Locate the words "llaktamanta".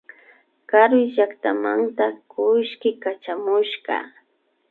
1.15-2.07